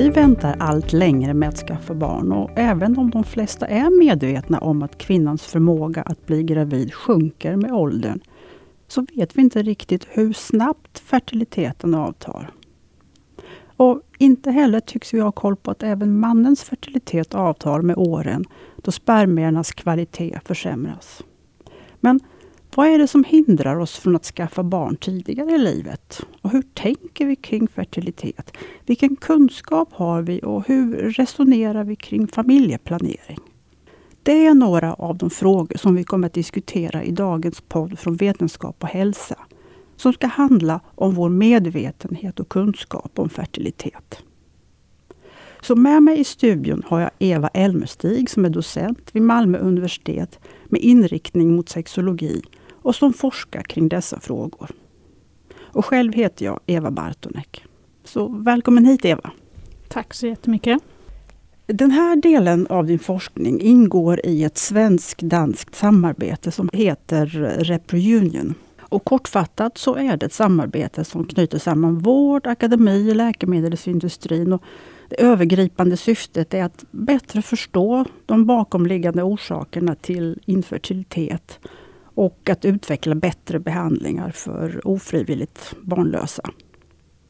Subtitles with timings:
[0.00, 4.58] Vi väntar allt längre med att skaffa barn och även om de flesta är medvetna
[4.58, 8.20] om att kvinnans förmåga att bli gravid sjunker med åldern,
[8.88, 12.50] så vet vi inte riktigt hur snabbt fertiliteten avtar.
[13.76, 18.44] Och inte heller tycks vi ha koll på att även mannens fertilitet avtar med åren,
[18.76, 21.22] då spermiernas kvalitet försämras.
[22.00, 22.20] Men
[22.74, 26.20] vad är det som hindrar oss från att skaffa barn tidigare i livet?
[26.42, 28.56] Och hur tänker vi kring fertilitet?
[28.86, 33.38] Vilken kunskap har vi och hur resonerar vi kring familjeplanering?
[34.22, 38.16] Det är några av de frågor som vi kommer att diskutera i dagens podd från
[38.16, 39.36] Vetenskap och hälsa
[39.96, 44.22] som ska handla om vår medvetenhet och kunskap om fertilitet.
[45.62, 50.38] Så med mig i studion har jag Eva Elmerstig som är docent vid Malmö universitet
[50.64, 52.42] med inriktning mot sexologi
[52.82, 54.70] och som forskar kring dessa frågor.
[55.58, 57.64] Och själv heter jag Eva Bartonek.
[58.04, 59.30] Så välkommen hit Eva!
[59.88, 60.82] Tack så jättemycket!
[61.66, 67.26] Den här delen av din forskning ingår i ett svensk-danskt samarbete som heter
[67.58, 68.54] Reprounion.
[68.80, 74.52] Och kortfattat så är det ett samarbete som knyter samman vård, akademi, läkemedelsindustrin.
[74.52, 74.62] Och
[75.08, 81.58] det övergripande syftet är att bättre förstå de bakomliggande orsakerna till infertilitet
[82.20, 86.42] och att utveckla bättre behandlingar för ofrivilligt barnlösa.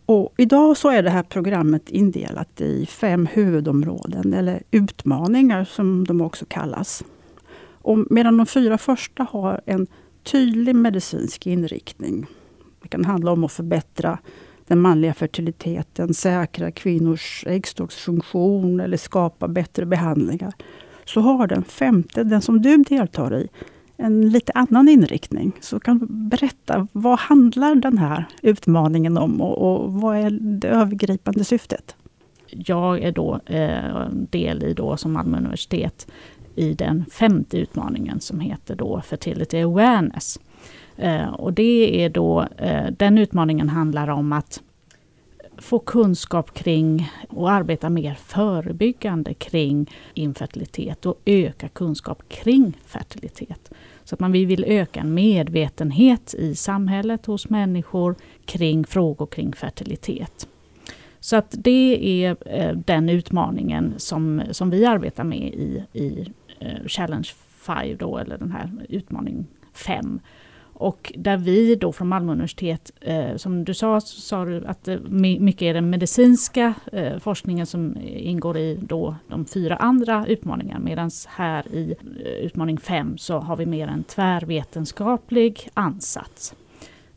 [0.07, 6.21] Och idag så är det här programmet indelat i fem huvudområden, eller utmaningar som de
[6.21, 7.05] också kallas.
[7.83, 9.87] Och medan de fyra första har en
[10.23, 12.27] tydlig medicinsk inriktning.
[12.83, 14.19] Det kan handla om att förbättra
[14.67, 20.53] den manliga fertiliteten, säkra kvinnors äggstocksfunktion eller skapa bättre behandlingar.
[21.05, 23.49] Så har den femte, den som du deltar i,
[24.01, 25.53] en lite annan inriktning.
[25.61, 30.69] Så kan du berätta, vad handlar den här utmaningen om och, och vad är det
[30.69, 31.97] övergripande syftet?
[32.47, 36.07] Jag är då eh, del i då som Malmö universitet
[36.55, 40.41] i den femte utmaningen som heter då Fertility Awareness.
[40.97, 44.63] Eh, och det är då, eh, den utmaningen handlar om att
[45.59, 53.71] få kunskap kring och arbeta mer förebyggande kring infertilitet och öka kunskap kring fertilitet.
[54.05, 60.49] Så att man vill öka en medvetenhet i samhället hos människor kring frågor kring fertilitet.
[61.21, 66.87] Så att det är eh, den utmaningen som, som vi arbetar med i, i eh,
[66.87, 70.21] Challenge 5 då, eller den här utmaning 5.
[70.81, 74.89] Och där vi då från Malmö universitet, eh, som du sa, så sa du att
[74.89, 74.99] eh,
[75.41, 80.81] mycket är den medicinska eh, forskningen som ingår i då de fyra andra utmaningarna.
[80.81, 86.55] Medan här i eh, utmaning fem så har vi mer en tvärvetenskaplig ansats.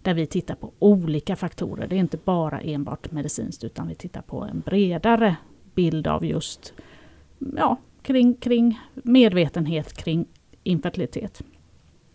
[0.02, 1.88] Där vi tittar på olika faktorer.
[1.88, 5.36] Det är inte bara enbart medicinskt utan vi tittar på en bredare
[5.76, 6.74] bild av just
[7.58, 10.26] ja, kring, kring medvetenhet kring
[10.64, 11.44] infertilitet.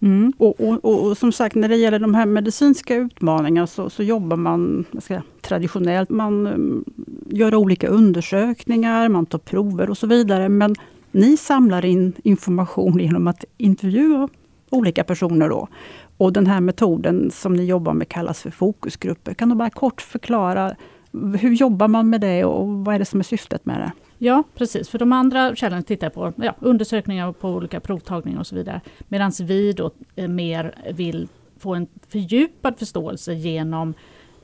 [0.01, 0.33] Mm.
[0.39, 4.03] Och, och, och, och, som sagt, när det gäller de här medicinska utmaningarna så, så
[4.03, 6.11] jobbar man säga, traditionellt.
[6.11, 6.85] Man um,
[7.27, 10.49] gör olika undersökningar, man tar prover och så vidare.
[10.49, 10.75] Men
[11.11, 14.29] ni samlar in information genom att intervjua
[14.71, 15.49] olika personer.
[15.49, 15.69] Då.
[16.17, 19.35] Och den här metoden som ni jobbar med kallas för fokusgrupper.
[19.35, 20.75] Kan du bara kort förklara
[21.13, 23.93] hur jobbar man med det och vad är det som är syftet med det?
[24.19, 24.89] Ja, precis.
[24.89, 28.81] För de andra källorna tittar på ja, undersökningar på olika provtagningar och så vidare.
[29.09, 33.95] Medan vi då eh, mer vill få en fördjupad förståelse genom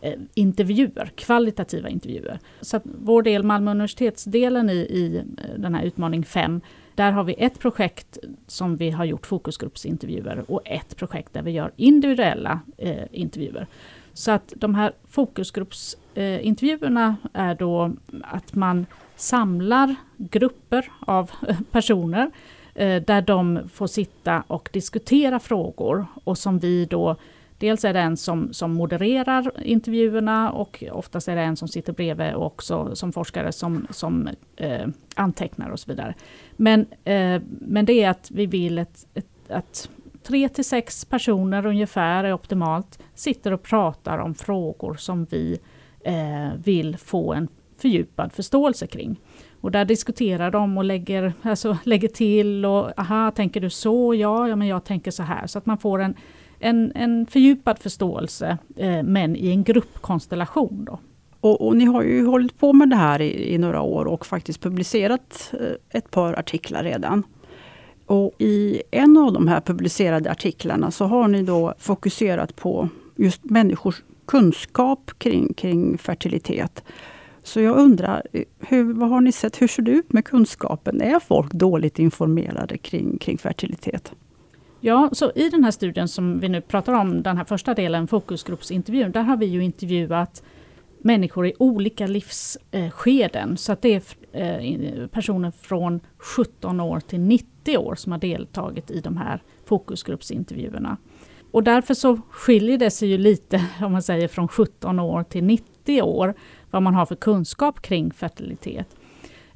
[0.01, 2.39] eh, intervjuer, kvalitativa intervjuer.
[2.61, 6.61] Så att vår del, Malmö universitetsdelen i, i eh, den här utmaning 5,
[6.95, 11.51] där har vi ett projekt som vi har gjort fokusgruppsintervjuer och ett projekt där vi
[11.51, 13.67] gör individuella eh, intervjuer.
[14.15, 17.93] Så att de här fokusgruppsintervjuerna är då
[18.23, 18.87] att man
[19.17, 21.31] samlar grupper av
[21.71, 22.31] personer
[22.75, 27.17] eh, där de får sitta och diskutera frågor och som vi då
[27.59, 31.93] Dels är det en som, som modererar intervjuerna och oftast är det en som sitter
[31.93, 36.15] bredvid och också som forskare som, som eh, antecknar och så vidare.
[36.57, 39.91] Men, eh, men det är att vi vill ett, ett, att
[40.25, 45.59] tre till sex personer ungefär är optimalt, sitter och pratar om frågor som vi
[46.05, 47.49] eh, vill få en
[47.79, 49.21] fördjupad förståelse kring.
[49.61, 54.15] Och där diskuterar de och lägger, alltså, lägger till och aha, tänker du så?
[54.15, 55.47] Ja, ja, men jag tänker så här.
[55.47, 56.15] Så att man får en,
[56.59, 60.85] en, en fördjupad förståelse, eh, men i en gruppkonstellation.
[60.85, 60.99] Då.
[61.41, 64.27] Och, och, ni har ju hållit på med det här i, i några år och
[64.27, 67.23] faktiskt publicerat eh, ett par artiklar redan.
[68.07, 73.45] Och I en av de här publicerade artiklarna så har ni då fokuserat på just
[73.45, 76.85] människors kunskap kring, kring fertilitet.
[77.43, 78.23] Så jag undrar,
[78.59, 79.63] hur, vad har ni sett?
[79.63, 81.01] Hur ser det ut med kunskapen?
[81.01, 84.13] Är folk dåligt informerade kring, kring fertilitet?
[84.81, 88.07] Ja, så i den här studien som vi nu pratar om, den här första delen,
[88.07, 90.43] fokusgruppsintervjun, där har vi ju intervjuat
[91.05, 93.57] människor i olika livsskeden.
[93.57, 94.03] Så att det är
[94.33, 100.97] eh, personer från 17 år till 90 år som har deltagit i de här fokusgruppsintervjuerna.
[101.51, 105.45] Och därför så skiljer det sig ju lite, om man säger från 17 år till
[105.45, 106.35] 90 år,
[106.71, 108.97] vad man har för kunskap kring fertilitet.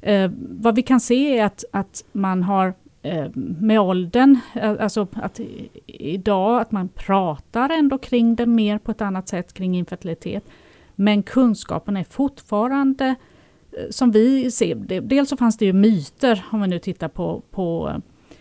[0.01, 5.07] Eh, vad vi kan se är att, att man har eh, med åldern, eh, alltså
[5.13, 5.39] att
[5.85, 10.43] idag att man pratar ändå kring det mer på ett annat sätt kring infertilitet.
[11.01, 13.15] Men kunskapen är fortfarande
[13.71, 17.41] eh, som vi ser Dels så fanns det ju myter, om vi nu tittar på,
[17.51, 17.91] på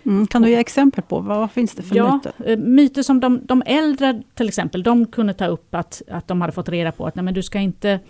[0.03, 2.51] Mm, kan du ge exempel på vad finns det för ja, myter?
[2.51, 6.41] Eh, myter som de, de äldre till exempel, de kunde ta upp att, att de
[6.41, 8.01] hade fått reda på att nej, men du ska inte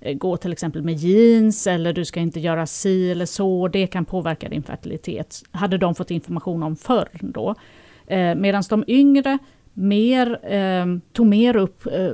[0.00, 3.86] eh, gå till exempel med jeans eller du ska inte göra si eller så, det
[3.86, 5.42] kan påverka din fertilitet.
[5.50, 7.54] Hade de fått information om förr då.
[8.06, 9.38] Eh, Medan de yngre
[9.74, 12.12] mer, eh, tog mer upp eh,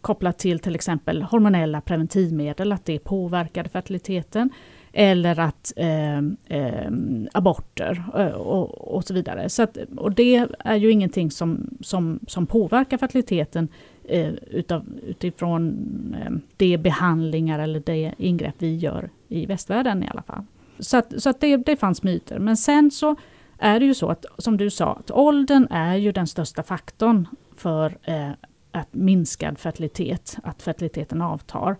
[0.00, 4.50] kopplat till till exempel hormonella preventivmedel, att det påverkade fertiliteten.
[4.98, 6.90] Eller att eh, eh
[7.32, 9.48] aborter eh, och, och, så vidare.
[9.48, 13.68] Så att, och det är ju ingenting som, som, som påverkar fertiliteten
[14.04, 15.76] eh, utav, utifrån
[16.20, 20.44] eh, de behandlingar eller de ingrepp vi gör i västvärlden i alla fall.
[20.78, 22.38] Så att, så att det, det fanns myter.
[22.38, 23.16] Men sen så
[23.58, 27.28] är det ju så att, som du sa, att åldern är ju den största faktorn
[27.56, 28.30] för eh,
[28.72, 31.76] att minskad fertilitet, att fertiliteten avtar.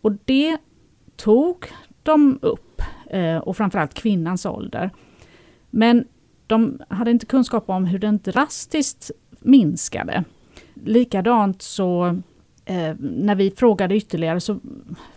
[0.00, 0.58] Och det
[1.16, 1.66] tog
[2.02, 4.90] de upp, eh, och framförallt kvinnans ålder.
[5.70, 6.04] Men
[6.46, 9.10] de hade inte kunskap om hur den drastiskt
[9.40, 10.24] minskade.
[10.74, 12.06] Likadant så
[12.64, 14.60] eh, när vi frågade ytterligare så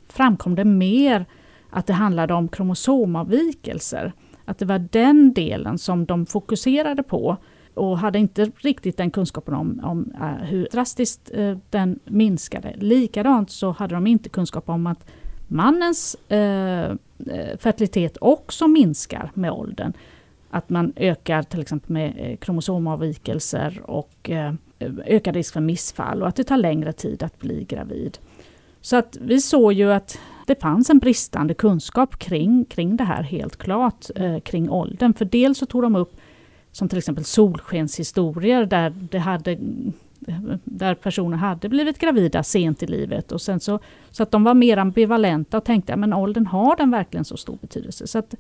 [0.08, 1.26] framkom det mer
[1.70, 4.14] att det handlade om kromosomavvikelser.
[4.52, 7.38] Att det var den delen som de fokuserade på
[7.74, 12.74] och hade inte riktigt den kunskapen om, om uh, hur drastiskt uh, den minskade.
[12.78, 15.06] Likadant så hade de inte kunskap om att
[15.48, 16.96] mannens uh,
[17.58, 19.94] fertilitet också minskar med åldern.
[20.50, 24.30] Att man ökar till exempel med kromosomavvikelser och
[25.06, 28.18] ökar risk för missfall och att det tar längre tid att bli gravid.
[28.82, 33.24] Så att vi såg ju att det fanns en bristande kunskap kring, kring det här
[33.24, 35.14] helt klart, eh, kring åldern.
[35.14, 36.16] För dels så tog de upp
[36.72, 39.58] som till exempel solskenshistorier där, det hade,
[40.64, 43.32] där personer hade blivit gravida sent i livet.
[43.32, 43.80] Och sen så,
[44.10, 47.58] så att de var mer ambivalenta och tänkte, att åldern har den verkligen så stor
[47.62, 48.08] betydelse?
[48.08, 48.36] Så, att,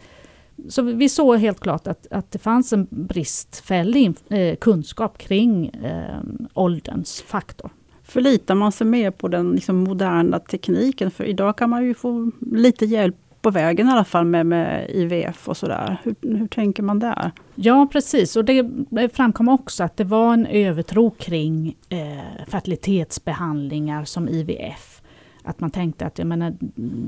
[0.70, 6.20] så vi såg helt klart att, att det fanns en bristfällig eh, kunskap kring eh,
[6.54, 7.72] ålderns faktor
[8.12, 11.12] förlitar man sig mer på den liksom, moderna tekniken?
[11.12, 14.90] För idag kan man ju få lite hjälp på vägen i alla fall med, med
[14.90, 15.98] IVF och sådär.
[16.04, 17.31] Hur, hur tänker man där?
[17.56, 18.69] Ja precis, och det
[19.13, 25.02] framkom också att det var en övertro kring eh, fertilitetsbehandlingar som IVF.
[25.44, 26.54] Att man tänkte att, jag menar,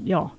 [0.06, 0.32] ja,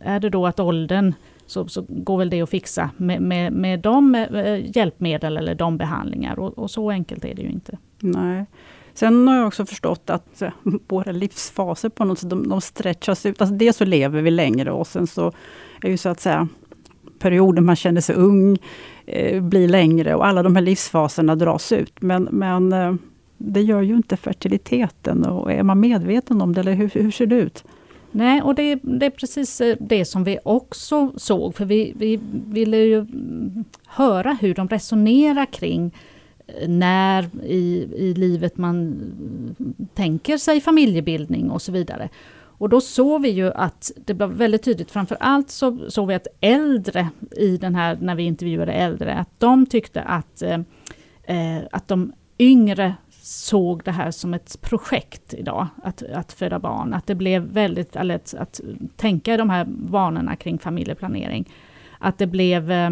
[0.00, 1.14] är det då att åldern
[1.46, 5.78] så, så går väl det att fixa med, med, med de eh, hjälpmedel eller de
[5.78, 6.38] behandlingar.
[6.38, 7.78] Och, och så enkelt är det ju inte.
[8.00, 8.46] Nej.
[8.96, 10.50] Sen har jag också förstått att eh,
[10.88, 13.40] våra livsfaser på något sätt, de, de stretchas ut.
[13.40, 15.32] Alltså dels så lever vi längre och sen så
[15.82, 16.48] är ju så att säga
[17.18, 18.58] perioden man känner sig ung
[19.06, 22.02] eh, blir längre och alla de här livsfaserna dras ut.
[22.02, 22.94] Men, men eh,
[23.38, 25.24] det gör ju inte fertiliteten.
[25.24, 27.64] Och är man medveten om det, eller hur, hur ser det ut?
[28.10, 32.20] Nej, och det, det, är precis eh, det som vi också såg, för vi, vi
[32.46, 35.92] ville ju mm, höra hur de resonerar kring
[36.68, 39.00] när i, i livet man
[39.94, 42.08] tänker sig familjebildning och så vidare.
[42.58, 46.26] Och då såg vi ju att det blev väldigt tydligt, framförallt så såg vi att
[46.40, 50.60] äldre i den här, när vi intervjuade äldre, att de tyckte att, eh,
[51.24, 56.94] eh att de yngre såg det här som ett projekt idag, att, att föda barn.
[56.94, 58.60] Att det blev väldigt lätt att
[58.96, 61.52] tänka i de här vanorna kring familjeplanering.
[61.98, 62.90] Att det blev eh,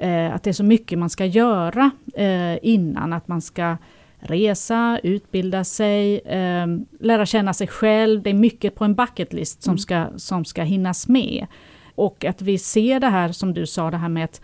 [0.00, 3.76] eh, att det är så mycket man ska göra eh, innan, att man ska
[4.20, 6.66] resa, utbilda sig, eh,
[7.00, 8.22] lära känna sig själv.
[8.22, 9.78] Det är mycket på en bucket list som, mm.
[9.78, 11.46] ska, som ska hinnas med.
[11.94, 14.40] Och att vi ser det här, som du sa, det här med att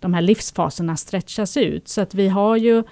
[0.00, 1.88] de här livsfaserna stretchas ut.
[1.88, 2.84] Så att vi har ju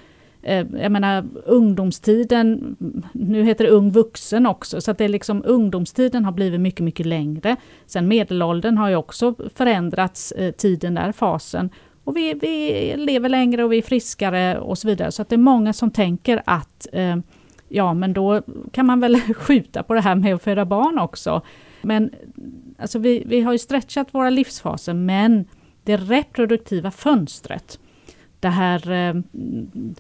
[0.43, 2.77] eh, jag menar ungdomstiden,
[3.13, 6.81] nu heter det ung vuxen också, så att det är liksom ungdomstiden har blivit mycket,
[6.81, 7.57] mycket längre.
[7.87, 11.71] Sen medelåldern har ju också förändrats, eh, tiden där, fasen.
[12.07, 15.13] Och vi, vi lever längre och vi är friskare och så vidare.
[15.13, 17.17] Så att det är många som tänker att eh,
[17.69, 21.43] ja, men då kan man väl skjuta på det här med att föda barn också.
[21.83, 22.11] Men
[22.79, 25.45] alltså vi, vi har ju stretchat våra livsfaser men
[25.85, 27.79] det reproduktiva fönstret,
[28.41, 29.15] det här eh,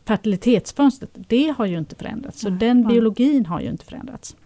[0.04, 2.40] fertilitetsfönstret, det har ju inte förändrats.
[2.40, 2.88] Så den ja.
[2.88, 4.36] biologin har ju inte förändrats.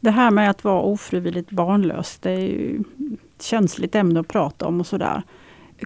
[0.00, 2.84] Det här med att vara ofrivilligt barnlös, det är ju
[3.36, 5.22] ett känsligt ämne att prata om och sådär.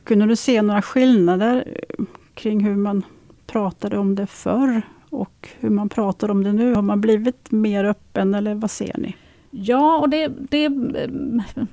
[0.04, 3.02] Kunde du se några skillnader eh, kring hur man
[3.46, 6.74] pratade om det förr och hur man pratar om det nu?
[6.74, 9.16] Har man blivit mer öppen eller vad ser ni?
[9.50, 11.10] Ja, och det, det, eh,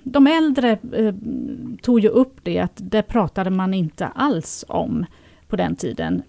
[0.03, 1.15] de äldre eh,
[1.81, 5.05] tog ju upp det, att det pratade man inte alls om
[5.47, 6.23] på den tiden.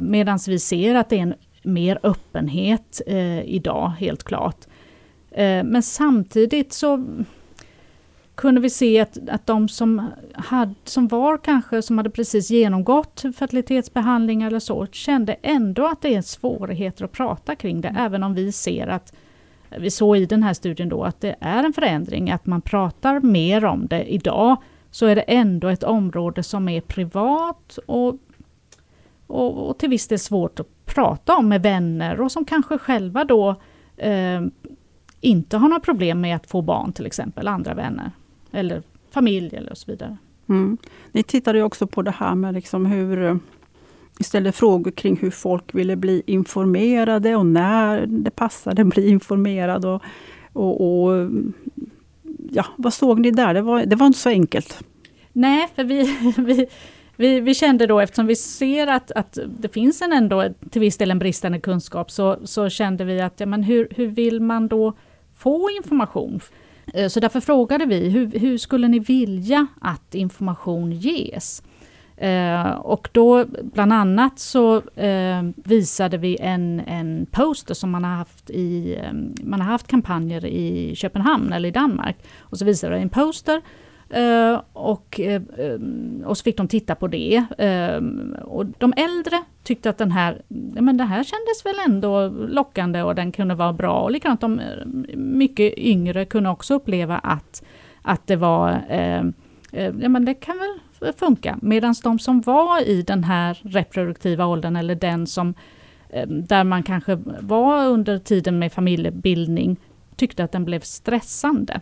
[0.00, 3.00] Medan vi ser att det är en mer öppenhet
[3.44, 4.66] idag, helt klart.
[5.64, 7.04] Men samtidigt så
[8.38, 13.24] kunde vi se att, att de som, hade, som var kanske, som hade precis genomgått
[13.36, 18.04] fertilitetsbehandling eller så, kände ändå att det är svårigheter att prata kring det, mm.
[18.04, 19.12] även om vi ser att
[19.78, 23.20] vi såg i den här studien då att det är en förändring, att man pratar
[23.20, 24.56] mer om det idag,
[24.90, 28.16] så är det ändå ett område som är privat och,
[29.26, 33.24] och, och till viss del svårt att prata om med vänner och som kanske själva
[33.24, 33.54] då
[33.96, 34.40] eh,
[35.20, 38.10] inte har några problem med att få barn till exempel, andra vänner
[38.52, 40.16] eller familj eller så vidare.
[40.48, 40.78] Mm.
[41.12, 43.38] Ni tittade också på det här med liksom hur
[44.20, 49.84] ställde frågor kring hur folk ville bli informerade och när det passade att bli informerad.
[49.84, 50.02] Och,
[50.52, 51.30] och, och,
[52.50, 53.54] ja, vad såg ni där?
[53.54, 54.84] Det var, det var inte så enkelt.
[55.32, 56.66] Nej, för vi, vi,
[57.16, 60.96] vi, vi kände då, eftersom vi ser att, att det finns en ändå till viss
[60.96, 64.68] del en bristande kunskap, så, så kände vi att ja, men hur, hur vill man
[64.68, 64.92] då
[65.36, 66.40] få information?
[66.94, 71.62] Eh, så därför frågade vi, hur, hur skulle ni vilja att information ges?
[72.20, 78.16] Eh, och då bland annat så eh, visade vi en, en poster som man har
[78.16, 82.16] haft i, eh, man har haft kampanjer i Köpenhamn eller i Danmark.
[82.38, 83.62] Och så visade vi en poster
[84.10, 85.42] Eh, och, eh,
[86.24, 87.44] och så fick de titta på det.
[87.58, 88.02] Eh,
[88.42, 93.14] och de äldre tyckte att den här, men det här kändes väl ändå lockande och
[93.14, 94.00] den kunde vara bra.
[94.00, 94.60] Och likadant de
[95.14, 97.62] mycket yngre kunde också uppleva att,
[98.02, 98.82] att det var,
[99.70, 101.58] ja men det kan väl funka.
[101.62, 105.54] Medan de som var i den här reproduktiva åldern eller den som,
[106.26, 109.76] där man kanske var under tiden med familjebildning,
[110.16, 111.80] tyckte att den blev stressande.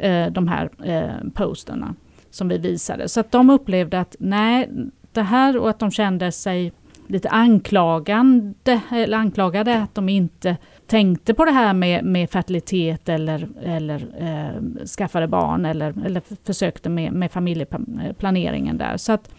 [0.00, 1.94] Eh, de här eh, posterna
[2.30, 3.08] som vi visade.
[3.08, 4.70] Så att de upplevde att nej,
[5.12, 6.72] det här och att de kände sig
[7.06, 13.48] lite anklagande, eller anklagade att de inte tänkte på det här med, med fertilitet eller,
[13.62, 18.96] eller eh, skaffade barn eller, eller försökte med, med familjeplaneringen eh, där.
[18.96, 19.30] Så att,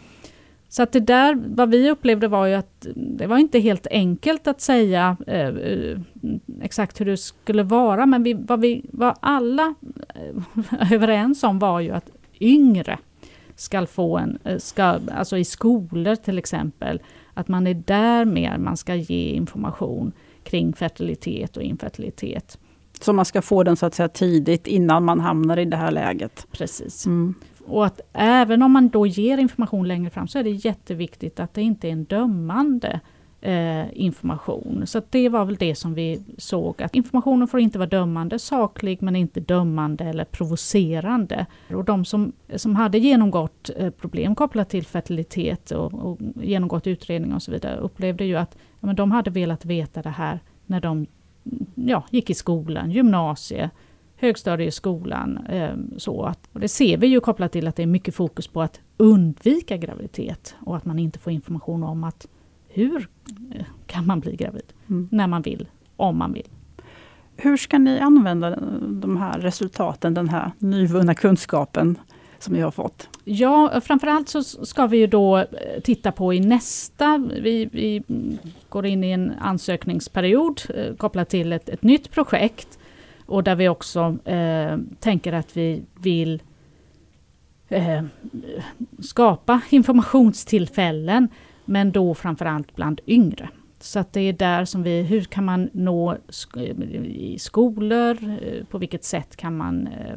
[0.71, 4.47] så att det där, vad vi upplevde var ju att det var inte helt enkelt
[4.47, 5.97] att säga eh, eh
[6.61, 9.75] exakt hur det skulle vara, men vi, vad vi var alla
[10.15, 12.09] eh, överens om var ju att
[12.39, 12.99] yngre
[13.55, 17.01] ska få en, eh, ska, alltså i skolor till exempel,
[17.33, 20.11] att man är där mer, man ska ge information
[20.43, 22.57] kring fertilitet och infertilitet.
[23.01, 25.91] Så man ska få den så att säga tidigt innan man hamnar i det här
[25.91, 26.47] läget?
[26.51, 27.05] Precis.
[27.05, 27.35] Mm.
[27.65, 31.53] Och att även om man då ger information längre fram så är det jätteviktigt att
[31.53, 32.99] det inte är en dömande
[33.41, 34.83] eh, information.
[34.87, 39.01] Så det var väl det som vi såg, att informationen får inte vara dömande, saklig
[39.01, 41.45] men inte dömande eller provocerande.
[41.69, 47.33] Och de som, som hade genomgått eh, problem kopplat till fertilitet och, och genomgått utredning
[47.33, 50.81] och så vidare upplevde ju att ja, men de hade velat veta det här när
[50.81, 51.07] de
[51.75, 53.71] ja, gick i skolan, gymnasiet,
[54.21, 55.37] högstadieskolan.
[55.37, 58.47] Eh, så att, och det ser vi ju kopplat till att det är mycket fokus
[58.47, 62.27] på att undvika graviditet och att man inte får information om att
[62.67, 63.09] hur
[63.55, 65.09] eh, kan man bli gravid mm.
[65.11, 66.47] när man vill, om man vill.
[67.37, 71.97] Hur ska ni använda de här resultaten, den här nyvunna kunskapen
[72.39, 73.09] som ni har fått?
[73.23, 75.45] Ja, framförallt så ska vi ju då eh,
[75.83, 78.03] titta på i nästa, vi, vi
[78.69, 82.77] går in i en ansökningsperiod eh, kopplat till ett, ett nytt projekt
[83.31, 86.41] och där vi också eh, tänker att vi vill
[87.69, 88.03] eh,
[88.99, 91.27] skapa informationstillfällen,
[91.65, 93.49] men då framförallt bland yngre.
[93.79, 98.65] Så att det är där som vi, hur kan man nå sk i skolor, eh,
[98.65, 100.15] på vilket sätt kan man eh,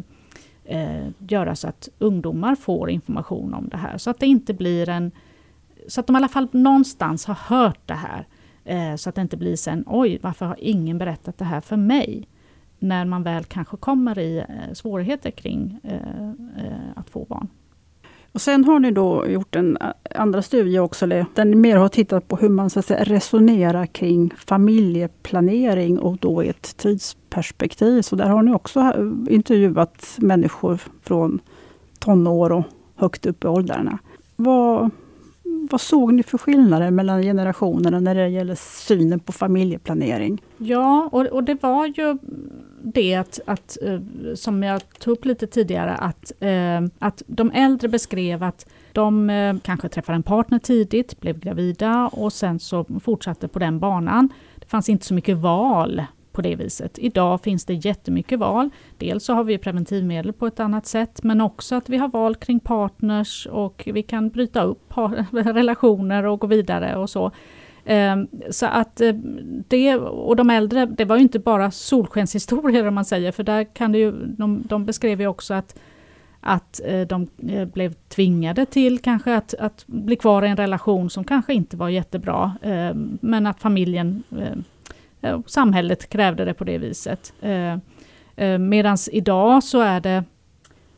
[0.65, 3.99] eh, göra så att ungdomar får information om det här.
[3.99, 5.11] Så att det inte blir en...
[5.89, 8.27] Så att de i alla fall någonstans har hört det här.
[8.65, 11.77] Eh, så att det inte blir sen, oj, varför har ingen berättat det här för
[11.77, 12.29] mig?
[12.85, 16.29] När man väl kanske kommer i eh, svårigheter kring eh,
[16.65, 17.49] eh, att få barn.
[18.33, 19.79] Och sen har ni då gjort en
[20.15, 23.87] andra studie också, där ni mer har tittat på hur man så att säga, resonerar
[23.87, 28.03] kring familjeplanering och då i ett tidsperspektiv.
[28.03, 28.93] Så där har ni också
[29.29, 31.41] intervjuat människor från
[31.99, 32.65] tonår och
[32.97, 33.99] högt upp i åldrarna.
[34.37, 34.91] Vad,
[35.71, 38.55] vad såg ni för skillnader mellan generationerna när det gäller
[38.87, 40.43] synen på familjeplanering?
[40.59, 42.19] Ja, och, och det var ju
[42.85, 44.01] det att, att, eh,
[44.35, 49.57] som jag tog upp lite tidigare, att, eh, att de äldre beskrev att de eh,
[49.63, 54.29] kanske träffade en partner tidigt, blev gravida och sen så fortsatte på den banan.
[54.57, 56.99] Det fanns inte så mycket val på det viset.
[56.99, 58.71] Idag finns det jättemycket val.
[58.99, 62.35] Dels så har vi preventivmedel på ett annat sätt, men också att vi har val
[62.35, 64.93] kring partners och vi kan bryta upp
[65.31, 67.31] relationer och gå vidare och så.
[67.85, 69.15] Ehm, så att eh,
[69.69, 73.65] det, och de äldre, det var ju inte bara solskenshistorier om man säger, för där
[73.75, 75.79] kan det ju, de, de beskrev ju också att
[76.47, 81.11] att eh, de eh, blev tvingade till kanske att, att bli kvar i en relation
[81.11, 86.79] som kanske inte var jättebra, ehm, men att familjen ehm, samhället krävde det på det
[86.79, 87.33] viset.
[88.59, 90.25] Medan idag så är det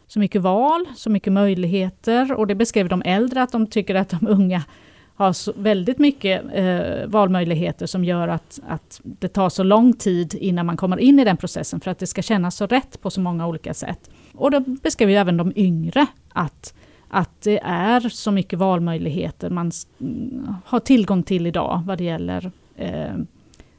[0.06, 4.08] så mycket val, så mycket möjligheter och det beskrev de äldre att de tycker att
[4.08, 4.62] de unga
[5.16, 10.66] har väldigt mycket eh, valmöjligheter som gör att, att det tar så lång tid innan
[10.66, 13.20] man kommer in i den processen för att det ska kännas så rätt på så
[13.20, 14.10] många olika sätt.
[14.34, 16.74] Och då beskriver ju även de yngre att,
[17.08, 19.72] att det är så mycket valmöjligheter man
[20.64, 23.14] har tillgång till idag vad det gäller eh,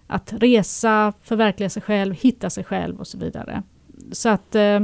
[0.08, 3.64] att resa, förverkliga sig själv, hitta sig själv och så vidare.
[4.12, 4.80] Så att eh,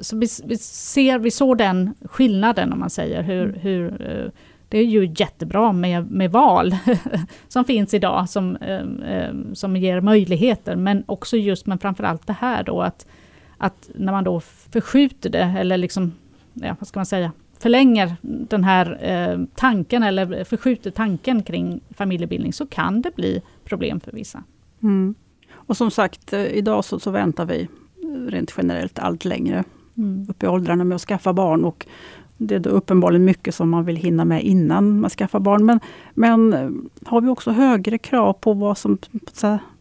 [0.00, 3.60] så vi, vi, ser, vi såg den skillnaden om man säger, hur, mm.
[3.60, 4.30] hur eh,
[4.68, 6.76] det är ju jättebra med, med val
[7.48, 12.62] som finns idag, som, eh, som ger möjligheter, men också just, men framförallt det här
[12.62, 13.06] då att,
[13.58, 16.12] att när man då förskjuter det, eller liksom,
[16.52, 22.52] ja, vad ska man säga, förlänger den här eh, tanken, eller förskjuter tanken kring familjebildning,
[22.52, 24.42] så kan det bli problem för vissa.
[24.82, 25.14] Mm.
[25.52, 27.68] Och som sagt, eh, idag så, så väntar vi
[28.28, 29.64] rent generellt allt längre
[29.96, 30.26] mm.
[30.28, 31.64] upp i åldrarna med att skaffa barn.
[31.64, 31.86] Och
[32.36, 35.66] det är uppenbarligen mycket som man vill hinna med innan man skaffar barn.
[35.66, 35.80] Men,
[36.14, 36.70] men eh,
[37.04, 38.98] har vi också högre krav på vad som,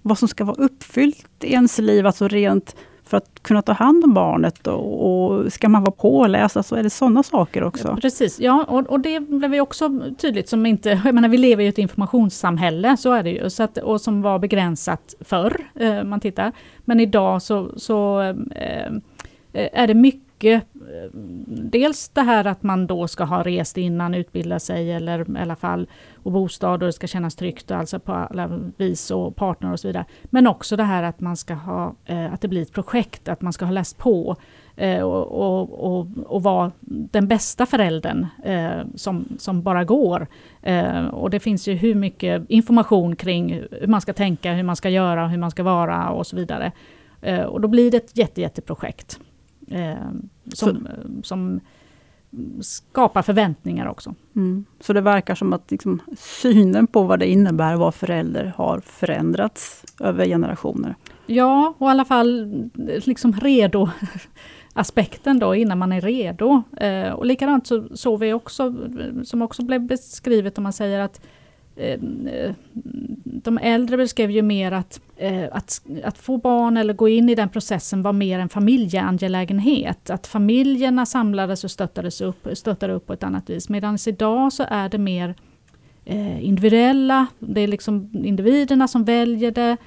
[0.01, 4.03] vad som ska vara uppfyllt i ens liv, alltså rent för att kunna ta hand
[4.03, 7.87] om barnet och, och ska man vara påläst, alltså är det sådana saker också?
[7.87, 11.37] Ja, precis, ja och, och det blev ju också tydligt som inte, jag menar vi
[11.37, 15.61] lever i ett informationssamhälle, så är det ju, så att, och som var begränsat förr,
[15.75, 16.51] eh, man tittar.
[16.85, 18.91] Men idag så, så eh, eh
[19.53, 21.09] är det mycket Eh,
[21.71, 25.55] dels det här att man då ska ha rest innan, utbilda sig eller i alla
[25.55, 25.87] fall
[26.23, 29.87] och bostad och det ska kännas tryggt alltså på alla vis och partner och så
[29.87, 30.05] vidare.
[30.23, 33.41] Men också det här att man ska ha, eh, att det blir ett projekt, att
[33.41, 34.35] man ska ha läst på
[34.75, 38.27] eh, och, och, och, och vara den bästa föräldern
[38.95, 40.27] som, som bara går.
[41.11, 44.89] och det finns ju hur mycket information kring hur man ska tänka, hur man ska
[44.89, 46.71] göra, hur man ska vara och så vidare.
[47.47, 49.19] och då blir det ett jätte, jätteprojekt.
[49.67, 49.95] Eh,
[50.53, 50.87] som,
[51.23, 51.59] som
[52.61, 54.15] skapar förväntningar också.
[54.35, 54.65] Mm.
[54.79, 58.79] Så det verkar som att liksom, synen på vad det innebär att vara förälder har
[58.79, 60.95] förändrats över generationer?
[61.25, 62.69] Ja, och i alla fall
[63.05, 63.89] liksom redo
[64.73, 66.63] aspekten då innan man är redo.
[66.77, 68.75] Eh, och likadant så såg vi också,
[69.23, 71.44] som också blev beskrivet om man säger att Eh,
[71.75, 71.99] Eh,
[73.23, 77.35] de äldre beskrev ju mer att, eh, att, att få barn eller gå in i
[77.35, 80.09] den processen var mer en familjeangelägenhet.
[80.09, 83.69] Att familjerna samlades och stöttades upp, stöttade upp på ett annat vis.
[83.69, 85.35] Medan idag så är det mer
[86.05, 89.77] eh, individuella, det är liksom individerna som väljer det.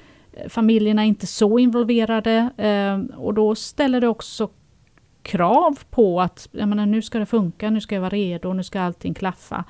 [0.49, 2.49] Familjerna är inte så involverade
[3.17, 4.49] och då ställer det också
[5.21, 8.63] krav på att jag menar, nu ska det funka, nu ska jag vara redo, nu
[8.63, 9.65] ska allting klaffa.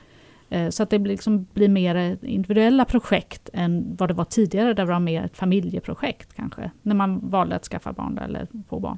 [0.50, 4.86] Eh, så att det liksom blir mer individuella projekt än vad det var tidigare, där
[4.86, 8.98] det var mer ett familjeprojekt kanske, när man valde att skaffa barn eller få barn.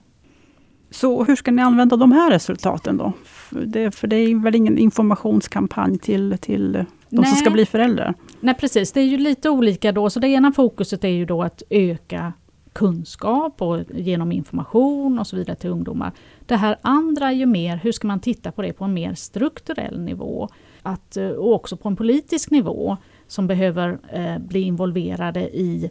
[0.89, 3.13] Så hur ska ni använda de här resultaten då?
[3.49, 7.25] Det, för det är väl ingen informationskampanj till, till de Nej.
[7.25, 8.13] som ska bli föräldrar?
[8.39, 10.09] Nej precis, det är ju lite olika då.
[10.09, 12.33] Så det ena fokuset är ju då att öka
[12.73, 16.11] kunskap och genom information och så vidare till ungdomar.
[16.45, 19.13] Det här andra är ju mer, hur ska man titta på det på en mer
[19.13, 20.49] strukturell nivå?
[20.83, 25.89] Att, eh, och också på en politisk nivå, som behöver eh, bli involverade i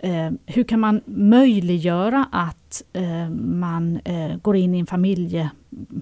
[0.00, 5.50] eh, hur kan man möjliggöra att eh, man eh, går in i en familje,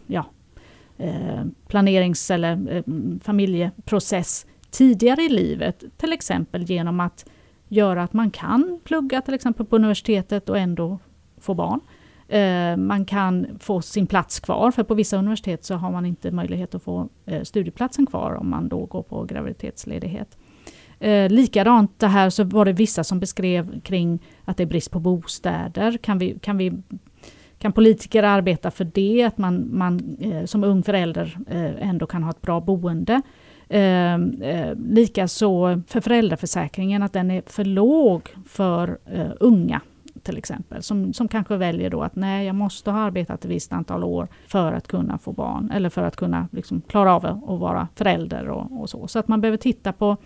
[0.07, 0.27] ja,
[0.99, 2.83] eh, planerings eller eh,
[3.23, 7.27] familjeprocess tidigare i livet, till exempel genom att
[7.69, 10.99] göra att man kan plugga till exempel på universitetet och ändå
[11.41, 11.81] få barn.
[12.31, 16.31] Eh, man kan få sin plats kvar, för på vissa universitet så har man inte
[16.31, 20.39] möjlighet att få eh, studieplatsen kvar om man då går på graviditetsledighet.
[21.01, 24.91] Eh, likadant det här så var det vissa som beskrev kring att det är brist
[24.91, 25.99] på bostäder.
[25.99, 26.73] Kan, vi, kan, vi,
[27.59, 29.25] kan politiker arbeta för det?
[29.25, 33.23] Att man, man eh, som ung förälder eh, ändå kan ha ett bra boende.
[33.69, 39.81] Eh, eh, Likaså för föräldraförsäkringen, att den är för låg för eh, unga
[40.23, 43.73] till exempel, som, som kanske väljer då att nej, jag måste ha arbetat ett visst
[43.73, 47.61] antal år för att kunna få barn, eller för att kunna liksom klara av att
[47.61, 49.09] vara förälder och, och så.
[49.09, 50.17] Så att man behöver titta på,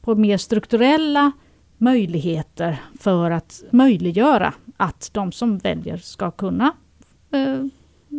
[0.00, 1.32] på mer strukturella
[1.78, 6.72] möjligheter för att möjliggöra att de som väljer ska kunna
[7.30, 7.64] eh,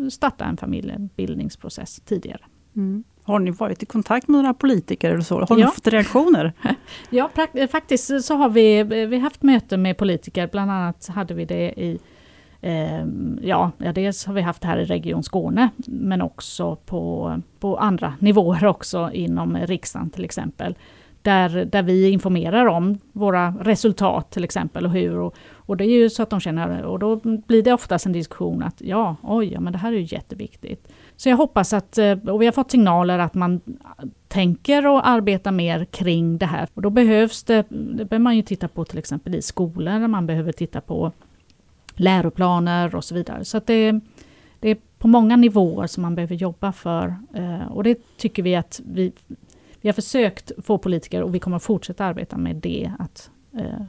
[0.10, 2.42] starta en familjebildningsprocess tidigare.
[2.76, 3.04] Mm.
[3.28, 5.40] Har ni varit i kontakt med några politiker eller så?
[5.40, 5.66] Har ja.
[5.66, 6.54] ni fått reaktioner?
[7.10, 7.30] ja,
[7.72, 12.00] faktiskt så har vi, vi haft möten med politiker, bland annat hade vi det i
[12.62, 13.06] eh,
[13.42, 18.14] ja, dels har vi haft det här i Region Skåne, men också på, på andra
[18.20, 20.76] nivåer också inom riksdagen till exempel
[21.28, 25.18] där, där vi informerar om våra resultat till exempel och hur.
[25.18, 28.12] Och, och det är ju så att de känner, och då blir det oftast en
[28.12, 30.88] diskussion att ja, oj, ja, men det här är ju jätteviktigt.
[31.18, 33.62] Så jag hoppas att, eh, och vi har fått signaler att man
[34.28, 36.68] tänker och arbetar mer kring det här.
[36.74, 40.28] Och då behövs det, det behöver man ju titta på till exempel i skolor, man
[40.28, 41.12] behöver titta på
[41.96, 43.46] läroplaner och så vidare.
[43.46, 44.00] Så att det,
[44.60, 47.16] det är på många nivåer som man behöver jobba för.
[47.34, 49.12] Eh, och det tycker vi att vi
[49.82, 53.84] vi har försökt få politiker, och vi kommer fortsätta arbeta med det, att eh,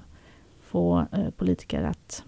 [0.60, 2.24] få politiker att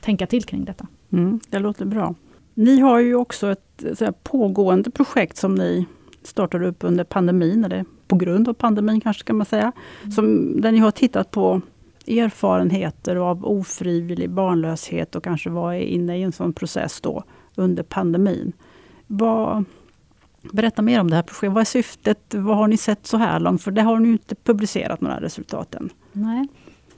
[0.00, 0.86] tänka till kring detta.
[1.12, 2.14] Mm, det låter bra.
[2.54, 5.86] Ni har ju också ett så pågående projekt som ni
[6.22, 9.72] startade upp under pandemin, eller på grund av pandemin kanske ska man säga.
[10.02, 10.12] Mm.
[10.12, 11.60] Som, där ni har tittat på
[12.06, 18.52] erfarenheter av ofrivillig barnlöshet och kanske var inne i en sån process då under pandemin.
[19.06, 19.64] Vad,
[20.52, 21.52] Berätta mer om det här projektet.
[21.52, 22.34] Vad är syftet?
[22.34, 23.62] Vad har ni sett så här långt?
[23.62, 25.90] För det har ni inte publicerat några resultat än.
[26.12, 26.48] Nej.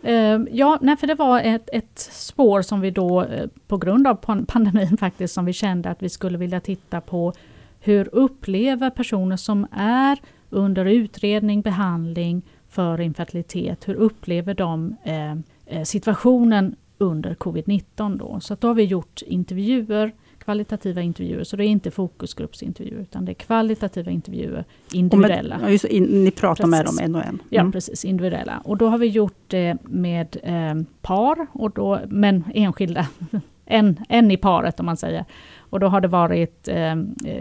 [0.04, 4.06] Ehm, ja, nej, för det var ett, ett spår som vi då, eh, på grund
[4.06, 4.14] av
[4.46, 7.32] pandemin faktiskt, som vi kände att vi skulle vilja titta på
[7.80, 10.18] hur upplever personer som är
[10.50, 15.32] under utredning, behandling för infertilitet, hur upplever de eh,
[15.66, 18.40] eh, situationen under covid-19 då?
[18.40, 20.12] Så då har vi gjort intervjuer
[20.44, 21.44] kvalitativa intervjuer.
[21.44, 25.58] Så det är inte fokusgruppsintervjuer utan det är kvalitativa intervjuer, individuella.
[25.58, 26.70] Med, ja, in, ni pratar precis.
[26.70, 27.28] med dem en och en?
[27.28, 27.40] Mm.
[27.48, 28.62] Ja precis, individuella.
[28.64, 33.06] Och då har vi gjort det med eh, par, och då, men enskilda.
[33.66, 35.24] en, en i paret om man säger.
[35.58, 36.94] Och då har det varit eh,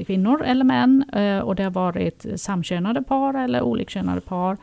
[0.06, 4.58] kvinnor eller män eh, och det har varit samkönade par eller olikkönade par.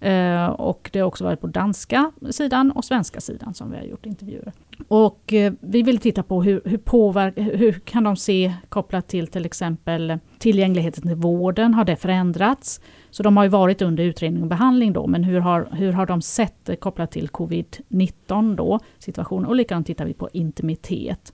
[0.00, 3.84] Eh, och det har också varit på danska sidan och svenska sidan som vi har
[3.84, 4.52] gjort intervjuer.
[4.88, 9.26] Och eh, vi vill titta på hur, hur, påverk, hur kan de se kopplat till
[9.26, 12.80] till exempel tillgängligheten till vården, har det förändrats?
[13.10, 16.06] Så de har ju varit under utredning och behandling då, men hur har, hur har
[16.06, 19.46] de sett det kopplat till covid-19 då, situationen?
[19.46, 21.32] Och likadant tittar vi på intimitet,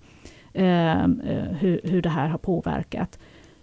[0.53, 1.07] eh, eh
[1.61, 3.19] hur, hur det här har påverkat.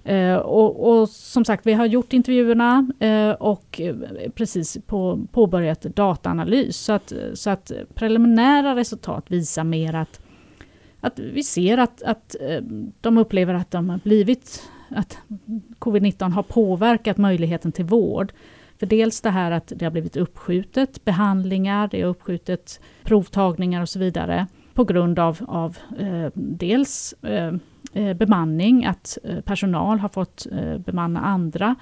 [0.10, 3.96] Eh, och, och, som sagt, vi har gjort intervjuerna eh, och eh,
[4.36, 6.78] precis på, påbörjat dataanalys.
[6.78, 10.22] Så att, så att preliminära resultat visar mer att,
[11.02, 12.62] att vi ser att, att eh,
[13.02, 15.18] de upplever att de har blivit att
[15.80, 18.32] covid-19 har påverkat möjligheten till vård.
[18.80, 23.90] För dels det här att det har blivit uppskjutet behandlingar, det har uppskjutet provtagningar och
[23.90, 24.48] så vidare
[24.80, 27.54] på grund av, av eh, dels eh,
[27.94, 31.76] eh bemanning, att eh, personal har fått eh, bemanna andra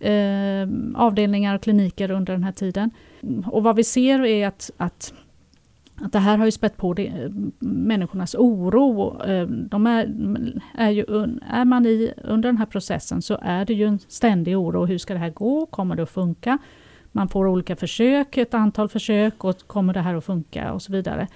[0.00, 2.90] eh, avdelningar och kliniker under den här tiden.
[3.46, 5.14] Och vad vi ser är att, att
[5.96, 9.18] att det här har ju spett på det, eh, människornas oro.
[9.46, 10.14] De är,
[10.74, 11.04] är, ju,
[11.50, 14.86] är man i, under den här processen så är det ju en ständig oro.
[14.86, 15.66] Hur ska det här gå?
[15.66, 16.58] Kommer det att funka?
[17.12, 20.92] Man får olika försök, ett antal försök och kommer det här att funka och så
[20.92, 21.28] vidare.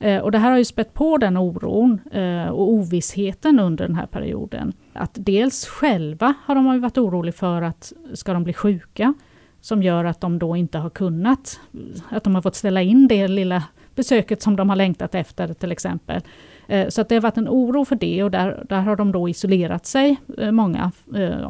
[0.00, 3.96] Eh, och det här har ju spett på den oron eh, och ovissheten under den
[3.96, 4.72] här perioden.
[4.92, 9.14] Att dels själva har de varit oroliga för att ska de bli sjuka,
[9.60, 11.60] som gör att de då inte har kunnat,
[12.08, 15.72] att de har fått ställa in det lilla besöket som de har längtat efter till
[15.72, 16.22] exempel.
[16.66, 19.12] Eh, så att det har varit en oro för det och där, där har de
[19.12, 20.16] då isolerat sig,
[20.52, 20.92] många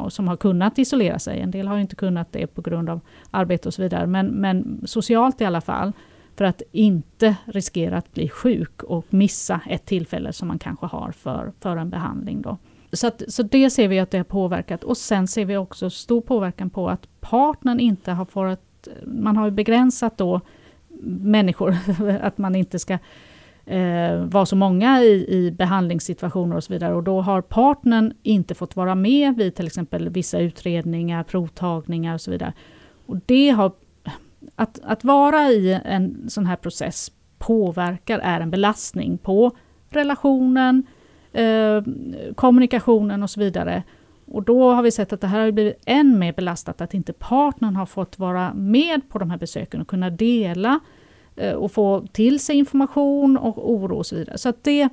[0.09, 1.39] som har kunnat isolera sig.
[1.39, 2.99] En del har inte kunnat det på grund av
[3.31, 5.93] arbete och så vidare, men, men socialt i alla fall
[6.39, 11.11] för att inte riskera att bli sjuk och missa ett tillfälle som man kanske har
[11.11, 12.41] för, för en behandling.
[12.41, 12.57] Då.
[12.91, 15.89] Så, att, så det ser vi att det har påverkat och sen ser vi också
[15.89, 20.41] stor påverkan på att partnern inte har fått, man har begränsat då
[21.03, 21.77] människor,
[22.21, 22.97] att man inte ska
[23.65, 26.93] eh, vara så många i, i behandlingssituationer och så vidare.
[26.93, 32.21] Och då har partnern inte fått vara med vid till exempel vissa utredningar, provtagningar och
[32.21, 32.53] så vidare.
[33.05, 33.71] Och det har,
[34.59, 39.51] att, att vara i en sån här process påverkar, är en belastning på
[39.89, 40.85] relationen,
[41.33, 41.83] eh,
[42.35, 43.83] kommunikationen och så vidare.
[44.25, 47.13] Och då har vi sett att det här har blivit än mer belastat, att inte
[47.13, 50.79] partnern har fått vara med på de här besöken och kunna dela
[51.35, 54.37] eh, och få till sig information och oro och så vidare.
[54.37, 54.89] Så att det,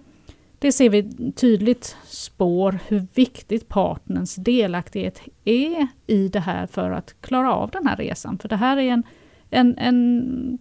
[0.58, 7.14] det ser vi tydligt spår hur viktigt partners delaktighet är i det här för att
[7.20, 8.38] klara av den här resan.
[8.38, 9.02] För det här är en,
[9.50, 10.58] en, en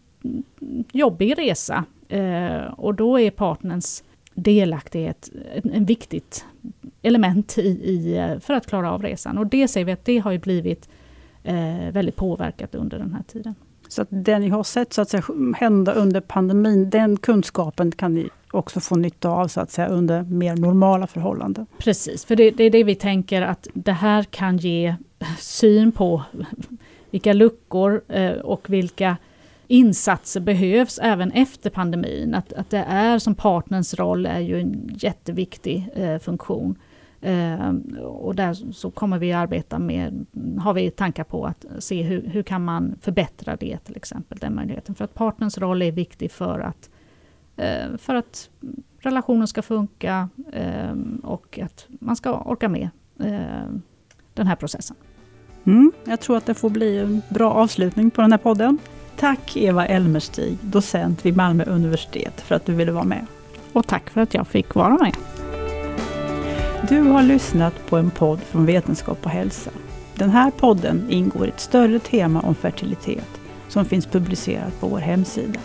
[0.92, 5.30] jobbig resa eh, och då är partners delaktighet
[5.64, 6.46] en viktigt
[7.02, 9.38] element i, i, eh, för att klara av resan.
[9.38, 10.90] Och det ser vi att det har ju blivit
[11.44, 13.56] eh, väldigt påverkat under den här tiden.
[13.88, 15.24] Så att det ni har sett så att säga,
[15.58, 20.24] hända under pandemin, den kunskapen kan ni också få nytta av så att säga, under
[20.24, 21.66] mer normala förhållanden?
[21.78, 24.96] Precis, för det, det är det vi tänker att det här kan ge
[25.40, 26.24] syn på
[27.16, 29.18] vilka luckor eh, och vilka
[29.68, 32.36] insatser behövs även efter pandemin.
[32.36, 36.76] Att, att det är som partners roll är ju en jätteviktig eh, funktion.
[37.22, 37.70] Eh,
[38.04, 40.26] och där så kommer vi arbeta med,
[40.60, 44.56] har vi tankar på att se hur, hur kan man förbättra det till exempel, den
[44.56, 44.96] möjligheten.
[44.96, 46.90] För att partners roll är viktig för att,
[47.56, 48.50] eh, för att
[49.00, 53.70] relationen ska funka eh, och att man ska orka med eh,
[54.34, 54.96] den här processen.
[55.66, 58.78] Mm, jag tror att det får bli en bra avslutning på den här podden.
[59.18, 63.26] Tack Eva Elmerstig, docent vid Malmö universitet, för att du ville vara med.
[63.74, 65.16] Och tack för att jag fick vara med.
[66.90, 69.72] Du har lyssnat på en podd från Vetenskap och hälsa.
[70.16, 75.00] Den här podden ingår i ett större tema om fertilitet som finns publicerat på vår
[75.00, 75.60] hemsida.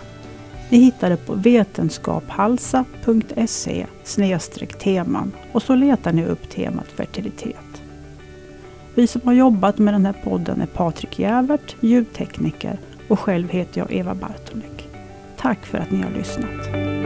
[0.71, 3.87] Ni hittar det på vetenskaphalsa.se
[4.79, 7.70] teman och så letar ni upp temat fertilitet.
[8.95, 13.81] Vi som har jobbat med den här podden är Patrik Jävert, ljudtekniker och själv heter
[13.81, 14.89] jag Eva Bartonek.
[15.37, 17.00] Tack för att ni har lyssnat.